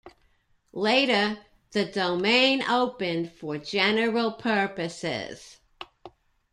Later, 0.73 1.37
the 1.73 1.85
domain 1.85 2.63
opened 2.63 3.31
for 3.33 3.59
general 3.59 4.31
purposes. 4.31 5.59